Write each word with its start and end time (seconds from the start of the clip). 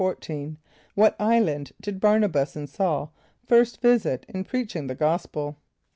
= 0.49 0.95
What 0.95 1.15
island 1.19 1.73
did 1.79 2.01
Bär´na 2.01 2.27
b[)a]s 2.31 2.55
and 2.55 2.67
S[a:]ul 2.67 3.13
first 3.45 3.81
visit 3.81 4.25
in 4.27 4.43
preaching 4.43 4.87
the 4.87 4.95
gospel? 4.95 5.57